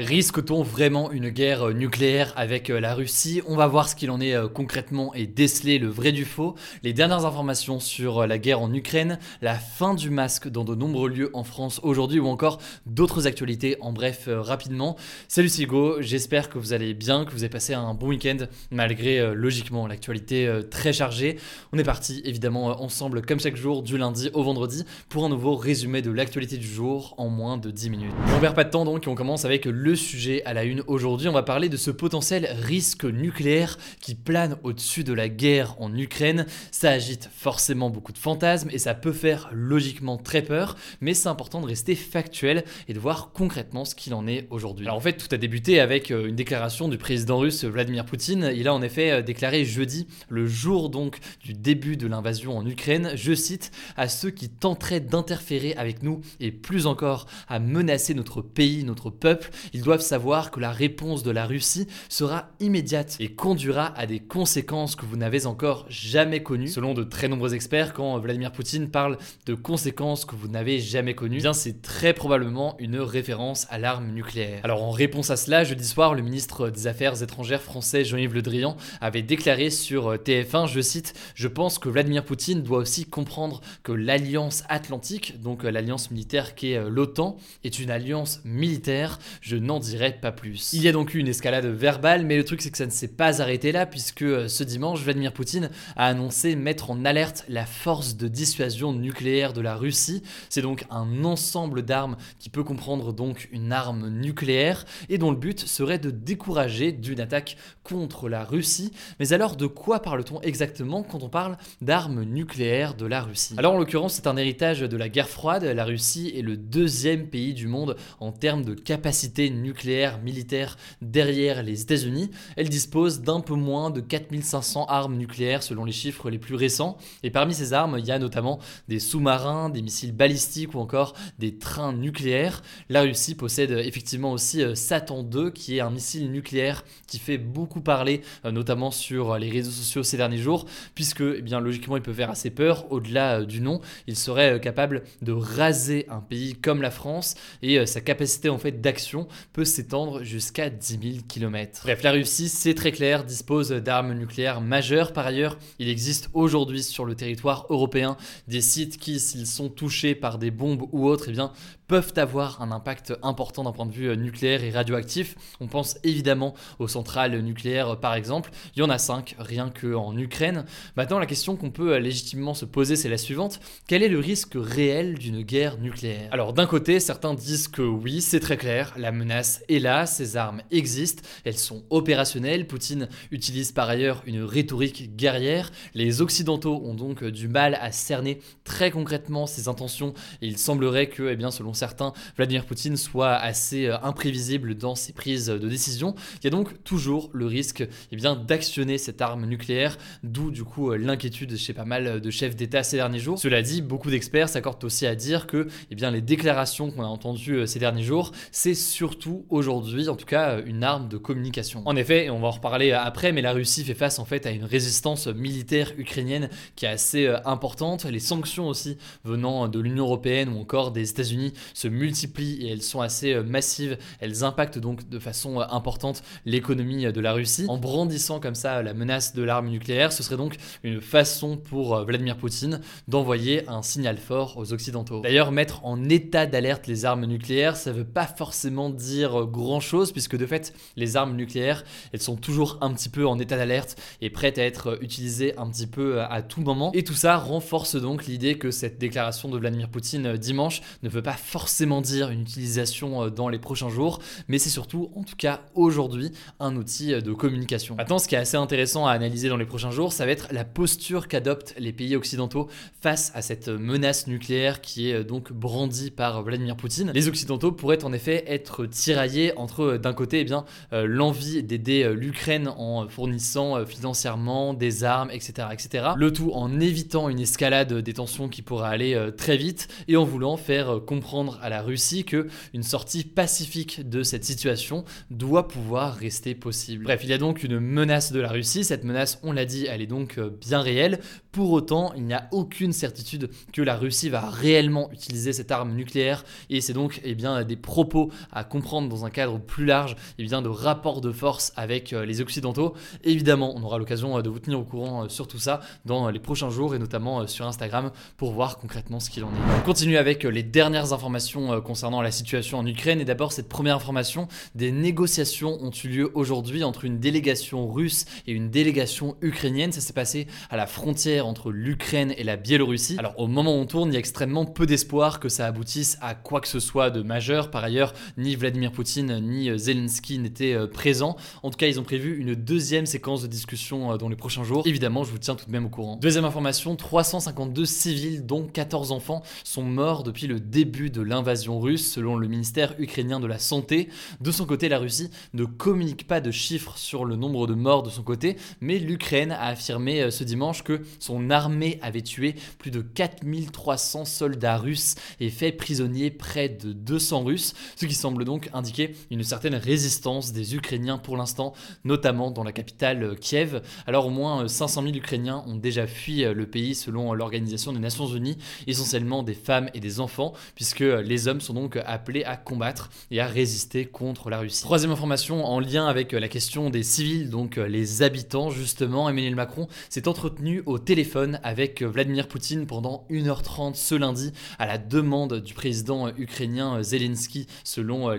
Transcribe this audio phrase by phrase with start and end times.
[0.00, 3.42] Risque-t-on vraiment une guerre euh, nucléaire avec euh, la Russie?
[3.46, 6.54] On va voir ce qu'il en est euh, concrètement et déceler le vrai du faux.
[6.82, 11.10] Les dernières informations sur la guerre en Ukraine, la fin du masque dans de nombreux
[11.10, 14.96] lieux en France aujourd'hui ou encore d'autres actualités en bref rapidement.
[15.28, 18.38] Salut Sigo, j'espère que vous allez bien, que vous avez passé un bon week-end
[18.70, 21.36] malgré logiquement l'actualité très chargée.
[21.72, 25.56] On est parti évidemment ensemble comme chaque jour du lundi au vendredi pour un nouveau
[25.56, 28.14] résumé de l'actualité du jour en moins de 10 minutes.
[28.34, 31.28] On perd pas de temps donc on commence avec le sujet à la une aujourd'hui.
[31.28, 35.94] On va parler de ce potentiel risque nucléaire qui plane au-dessus de la guerre en
[35.96, 36.46] Ukraine.
[36.70, 41.28] Ça agite forcément beaucoup de fantasmes et ça peut faire logiquement très peur, mais c'est
[41.28, 44.86] important de rester factuel et de voir concrètement ce qu'il en est aujourd'hui.
[44.86, 48.52] Alors en fait, tout a débuté avec euh, une déclaration du président russe Vladimir Poutine.
[48.54, 52.66] Il a en effet euh, déclaré jeudi, le jour donc du début de l'invasion en
[52.66, 58.14] Ukraine, je cite, à ceux qui tenteraient d'interférer avec nous et plus encore à menacer
[58.14, 59.50] notre pays, notre peuple,
[59.80, 64.20] ils doivent savoir que la réponse de la Russie sera immédiate et conduira à des
[64.20, 66.68] conséquences que vous n'avez encore jamais connues.
[66.68, 71.14] Selon de très nombreux experts, quand Vladimir Poutine parle de conséquences que vous n'avez jamais
[71.14, 74.60] connues, eh bien c'est très probablement une référence à l'arme nucléaire.
[74.64, 78.42] Alors en réponse à cela, jeudi soir, le ministre des Affaires étrangères français Jean-Yves Le
[78.42, 83.62] Drian avait déclaré sur TF1, je cite, Je pense que Vladimir Poutine doit aussi comprendre
[83.82, 89.18] que l'alliance atlantique, donc l'alliance militaire qui est l'OTAN, est une alliance militaire.
[89.40, 90.72] Je n'en dirai pas plus.
[90.72, 92.90] Il y a donc eu une escalade verbale, mais le truc c'est que ça ne
[92.90, 97.44] s'est pas arrêté là, puisque euh, ce dimanche, Vladimir Poutine a annoncé mettre en alerte
[97.48, 100.22] la force de dissuasion nucléaire de la Russie.
[100.48, 105.36] C'est donc un ensemble d'armes qui peut comprendre donc une arme nucléaire, et dont le
[105.36, 108.90] but serait de décourager d'une attaque contre la Russie.
[109.20, 113.54] Mais alors de quoi parle-t-on exactement quand on parle d'armes nucléaires de la Russie?
[113.56, 115.62] Alors en l'occurrence, c'est un héritage de la guerre froide.
[115.62, 121.62] La Russie est le deuxième pays du monde en termes de capacité nucléaire militaire derrière
[121.62, 122.30] les États-Unis.
[122.56, 126.96] Elle dispose d'un peu moins de 4500 armes nucléaires selon les chiffres les plus récents.
[127.22, 128.58] Et parmi ces armes, il y a notamment
[128.88, 132.62] des sous-marins, des missiles balistiques ou encore des trains nucléaires.
[132.88, 137.38] La Russie possède effectivement aussi euh, Satan 2 qui est un missile nucléaire qui fait
[137.38, 141.96] beaucoup parler, euh, notamment sur les réseaux sociaux ces derniers jours, puisque eh bien, logiquement
[141.96, 143.80] il peut faire assez peur au-delà euh, du nom.
[144.06, 148.80] Il serait capable de raser un pays comme la France et sa capacité en fait
[148.80, 151.82] d'action peut s'étendre jusqu'à 10 000 km.
[151.84, 155.12] Bref, la Russie, c'est très clair, dispose d'armes nucléaires majeures.
[155.12, 158.16] Par ailleurs, il existe aujourd'hui sur le territoire européen
[158.48, 161.52] des sites qui, s'ils sont touchés par des bombes ou autres, eh bien,
[161.90, 165.34] peuvent avoir un impact important d'un point de vue nucléaire et radioactif.
[165.58, 168.52] On pense évidemment aux centrales nucléaires par exemple.
[168.76, 170.66] Il y en a 5 rien qu'en Ukraine.
[170.96, 173.58] Maintenant, la question qu'on peut légitimement se poser, c'est la suivante.
[173.88, 176.28] Quel est le risque réel d'une guerre nucléaire?
[176.30, 180.36] Alors d'un côté, certains disent que oui, c'est très clair, la menace est là, ces
[180.36, 182.66] armes existent, elles sont opérationnelles.
[182.66, 185.70] Poutine utilise par ailleurs une rhétorique guerrière.
[185.94, 191.30] Les Occidentaux ont donc du mal à cerner très concrètement ses intentions il semblerait que,
[191.30, 196.14] eh bien, selon certains, Vladimir Poutine soit assez euh, imprévisible dans ses prises de décision.
[196.40, 200.64] Il y a donc toujours le risque eh bien, d'actionner cette arme nucléaire, d'où du
[200.64, 203.38] coup euh, l'inquiétude chez pas mal de chefs d'État ces derniers jours.
[203.38, 207.06] Cela dit, beaucoup d'experts s'accordent aussi à dire que eh bien, les déclarations qu'on a
[207.06, 211.82] entendues euh, ces derniers jours, c'est surtout aujourd'hui, en tout cas, une arme de communication.
[211.86, 214.46] En effet, et on va en reparler après, mais la Russie fait face en fait
[214.46, 218.04] à une résistance militaire ukrainienne qui est assez importante.
[218.04, 222.82] Les sanctions aussi venant de l'Union européenne ou encore des États-Unis se multiplient et elles
[222.82, 223.98] sont assez euh, massives.
[224.20, 227.66] Elles impactent donc de façon euh, importante l'économie euh, de la Russie.
[227.68, 232.04] En brandissant comme ça la menace de l'arme nucléaire, ce serait donc une façon pour
[232.04, 235.20] Vladimir Poutine d'envoyer un signal fort aux Occidentaux.
[235.20, 239.80] D'ailleurs, mettre en état d'alerte les armes nucléaires, ça veut pas forcément dire dire grand
[239.80, 243.56] chose puisque de fait les armes nucléaires elles sont toujours un petit peu en état
[243.56, 246.92] d'alerte et prêtes à être utilisées un petit peu à tout moment.
[246.94, 251.22] Et tout ça renforce donc l'idée que cette déclaration de Vladimir Poutine dimanche ne veut
[251.22, 255.62] pas forcément dire une utilisation dans les prochains jours, mais c'est surtout en tout cas
[255.74, 257.96] aujourd'hui un outil de communication.
[257.96, 260.48] Maintenant ce qui est assez intéressant à analyser dans les prochains jours, ça va être
[260.52, 262.68] la posture qu'adoptent les pays occidentaux
[263.00, 267.12] face à cette menace nucléaire qui est donc brandie par Vladimir Poutine.
[267.14, 272.04] Les occidentaux pourraient en effet être tiraillés entre d'un côté eh bien euh, l'envie d'aider
[272.04, 276.08] euh, l'Ukraine en fournissant euh, financièrement des armes, etc., etc.
[276.16, 280.24] Le tout en évitant une escalade des tensions qui pourrait aller très vite et en
[280.24, 286.14] voulant faire comprendre à la Russie que une sortie pacifique de cette situation doit pouvoir
[286.14, 287.04] rester possible.
[287.04, 288.84] Bref, il y a donc une menace de la Russie.
[288.84, 291.20] Cette menace, on l'a dit, elle est donc bien réelle.
[291.52, 295.94] Pour autant, il n'y a aucune certitude que la Russie va réellement utiliser cette arme
[295.94, 300.16] nucléaire et c'est donc eh bien, des propos à comprendre dans un cadre plus large
[300.38, 302.94] eh bien, de rapport de force avec euh, les Occidentaux.
[303.22, 306.28] Évidemment, on aura l'occasion euh, de vous tenir au courant euh, sur tout ça dans
[306.28, 309.78] les prochains jours et notamment sur Instagram pour voir concrètement ce qu'il en est.
[309.78, 313.94] On continue avec les dernières informations concernant la situation en Ukraine et d'abord cette première
[313.94, 319.92] information, des négociations ont eu lieu aujourd'hui entre une délégation russe et une délégation ukrainienne.
[319.92, 323.16] Ça s'est passé à la frontière entre l'Ukraine et la Biélorussie.
[323.18, 326.18] Alors au moment où on tourne, il y a extrêmement peu d'espoir que ça aboutisse
[326.20, 327.70] à quoi que ce soit de majeur.
[327.70, 331.36] Par ailleurs, ni Vladimir Poutine ni euh, Zelensky n'étaient euh, présents.
[331.62, 334.64] En tout cas, ils ont prévu une deuxième séquence de discussion euh, dans les prochains
[334.64, 334.86] jours.
[334.86, 336.16] Évidemment, je vous tiens tout de même au courant.
[336.16, 342.10] Deuxième information, 352 civils, dont 14 enfants, sont morts depuis le début de l'invasion russe,
[342.10, 344.08] selon le ministère ukrainien de la Santé.
[344.40, 348.02] De son côté, la Russie ne communique pas de chiffres sur le nombre de morts
[348.02, 352.90] de son côté, mais l'Ukraine a affirmé ce dimanche que son armée avait tué plus
[352.90, 358.59] de 4300 soldats russes et fait prisonnier près de 200 Russes, ce qui semble donc
[358.72, 361.72] indiquer une certaine résistance des Ukrainiens pour l'instant,
[362.04, 363.82] notamment dans la capitale euh, Kiev.
[364.06, 367.92] Alors au moins 500 euh, 000 Ukrainiens ont déjà fui euh, le pays selon l'Organisation
[367.92, 372.44] des Nations Unies, essentiellement des femmes et des enfants, puisque les hommes sont donc appelés
[372.44, 374.82] à combattre et à résister contre la Russie.
[374.82, 379.88] Troisième information en lien avec la question des civils, donc les habitants justement, Emmanuel Macron
[380.08, 385.74] s'est entretenu au téléphone avec Vladimir Poutine pendant 1h30 ce lundi à la demande du
[385.74, 388.30] président ukrainien Zelensky selon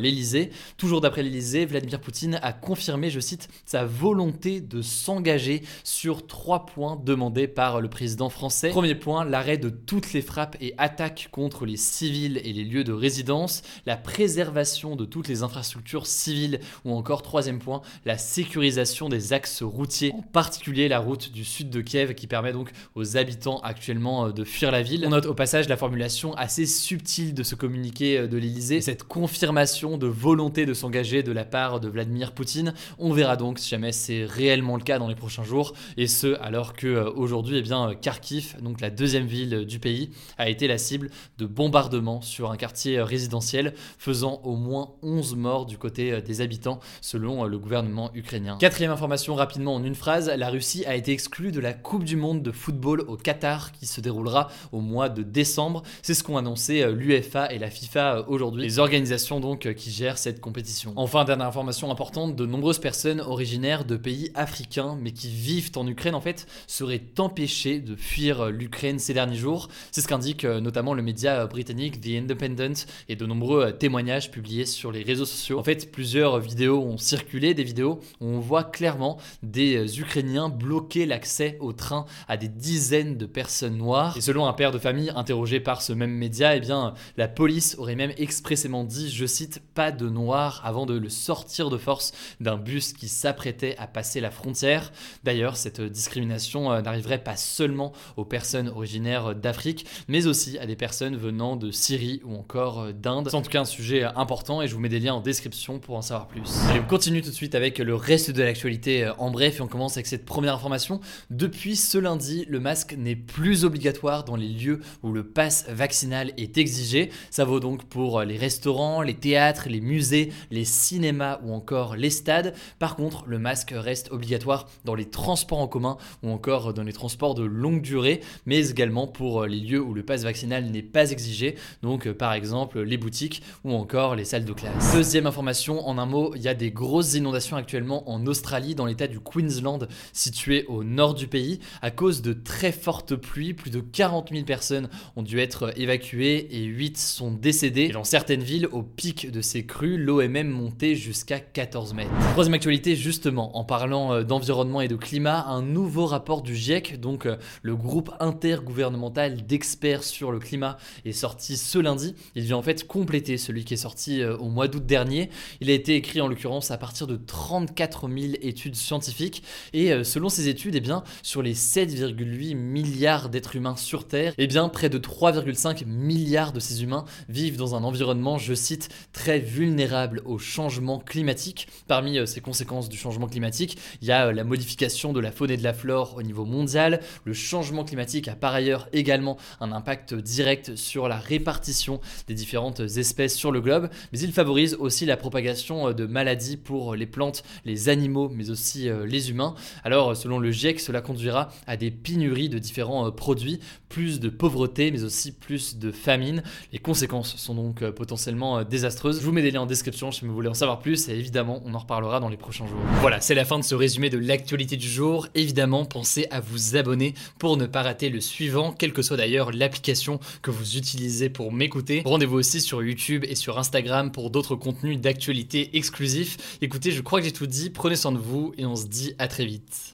[0.78, 6.66] Toujours d'après l'Elysée, Vladimir Poutine a confirmé, je cite, sa volonté de s'engager sur trois
[6.66, 8.70] points demandés par le président français.
[8.70, 12.84] Premier point, l'arrêt de toutes les frappes et attaques contre les civils et les lieux
[12.84, 19.10] de résidence, la préservation de toutes les infrastructures civiles ou encore troisième point, la sécurisation
[19.10, 23.18] des axes routiers, en particulier la route du sud de Kiev qui permet donc aux
[23.18, 25.04] habitants actuellement euh, de fuir la ville.
[25.06, 29.04] On note au passage la formulation assez subtile de ce communiqué euh, de l'Elysée, cette
[29.04, 32.74] confirmation de volonté de s'engager de la part de Vladimir Poutine.
[33.00, 36.36] On verra donc si jamais c'est réellement le cas dans les prochains jours, et ce
[36.42, 40.68] alors que euh, aujourd'hui, eh bien, Kharkiv, donc la deuxième ville du pays, a été
[40.68, 46.22] la cible de bombardements sur un quartier résidentiel, faisant au moins 11 morts du côté
[46.22, 48.58] des habitants, selon le gouvernement ukrainien.
[48.60, 52.16] Quatrième information rapidement en une phrase, la Russie a été exclue de la Coupe du
[52.16, 55.84] Monde de football au Qatar qui se déroulera au mois de décembre.
[56.02, 59.74] C'est ce qu'ont annoncé euh, l'UEFA et la FIFA euh, aujourd'hui, les organisations donc euh,
[59.92, 60.94] gèrent cette compétition.
[60.96, 65.88] Enfin, dernière information importante, de nombreuses personnes originaires de pays africains mais qui vivent en
[65.88, 69.70] Ukraine en fait seraient empêchées de fuir l'Ukraine ces derniers jours.
[69.92, 74.92] C'est ce qu'indique notamment le média britannique The Independent et de nombreux témoignages publiés sur
[74.92, 75.60] les réseaux sociaux.
[75.60, 81.06] En fait, plusieurs vidéos ont circulé, des vidéos où on voit clairement des Ukrainiens bloquer
[81.06, 84.16] l'accès au train à des dizaines de personnes noires.
[84.18, 87.76] Et selon un père de famille interrogé par ce même média, eh bien, la police
[87.78, 92.58] aurait même expressément dit, je cite, de noirs avant de le sortir de force d'un
[92.58, 94.92] bus qui s'apprêtait à passer la frontière.
[95.24, 100.76] D'ailleurs, cette discrimination euh, n'arriverait pas seulement aux personnes originaires d'Afrique, mais aussi à des
[100.76, 103.30] personnes venant de Syrie ou encore euh, d'Inde.
[103.30, 105.80] C'est en tout cas un sujet important et je vous mets des liens en description
[105.80, 106.44] pour en savoir plus.
[106.70, 109.62] Allez, on continue tout de suite avec le reste de l'actualité euh, en bref et
[109.62, 111.00] on commence avec cette première information.
[111.30, 116.34] Depuis ce lundi, le masque n'est plus obligatoire dans les lieux où le pass vaccinal
[116.38, 117.10] est exigé.
[117.30, 122.10] Ça vaut donc pour les restaurants, les théâtres, les musées, les cinémas ou encore les
[122.10, 122.54] stades.
[122.78, 126.94] Par contre, le masque reste obligatoire dans les transports en commun ou encore dans les
[126.94, 131.12] transports de longue durée, mais également pour les lieux où le pass vaccinal n'est pas
[131.12, 134.94] exigé, donc par exemple les boutiques ou encore les salles de classe.
[134.94, 138.86] Deuxième information, en un mot, il y a des grosses inondations actuellement en Australie, dans
[138.86, 143.54] l'état du Queensland, situé au nord du pays, à cause de très fortes pluies.
[143.54, 147.86] Plus de 40 000 personnes ont dû être évacuées et 8 sont décédées.
[147.86, 151.94] Et dans certaines villes, au pic de ces cru, l'eau est même montée jusqu'à 14
[151.94, 152.12] mètres.
[152.32, 157.00] Troisième actualité, justement, en parlant euh, d'environnement et de climat, un nouveau rapport du GIEC,
[157.00, 162.16] donc euh, le groupe intergouvernemental d'experts sur le climat, est sorti ce lundi.
[162.36, 165.30] Il vient en fait compléter celui qui est sorti au mois d'août dernier.
[165.60, 170.30] Il a été écrit en l'occurrence à partir de 34 000 études scientifiques et selon
[170.30, 174.90] ces études, eh bien, sur les 7,8 milliards d'êtres humains sur Terre, eh bien, près
[174.90, 180.38] de 3,5 milliards de ces humains vivent dans un environnement, je cite, très vulnérable au
[180.38, 181.68] changement climatique.
[181.88, 185.32] Parmi euh, ces conséquences du changement climatique, il y a euh, la modification de la
[185.32, 187.02] faune et de la flore au niveau mondial.
[187.26, 192.80] Le changement climatique a par ailleurs également un impact direct sur la répartition des différentes
[192.80, 197.06] espèces sur le globe, mais il favorise aussi la propagation euh, de maladies pour les
[197.06, 199.56] plantes, les animaux, mais aussi les humains.
[199.84, 204.92] Alors, selon le GIEC, cela conduira à des pénuries de différents produits, plus de pauvreté,
[204.92, 206.44] mais aussi plus de famine.
[206.72, 209.22] Les conséquences sont donc potentiellement désastreuses.
[209.32, 211.74] Vous mets des liens en description si vous voulez en savoir plus et évidemment on
[211.74, 212.82] en reparlera dans les prochains jours.
[213.00, 215.30] Voilà, c'est la fin de ce résumé de l'actualité du jour.
[215.36, 219.54] Évidemment, pensez à vous abonner pour ne pas rater le suivant, quelle que soit d'ailleurs
[219.54, 222.02] l'application que vous utilisez pour m'écouter.
[222.04, 226.58] Rendez-vous aussi sur YouTube et sur Instagram pour d'autres contenus d'actualité exclusifs.
[226.62, 229.16] Écoutez, je crois que j'ai tout dit, prenez soin de vous et on se dit
[229.18, 229.94] à très vite.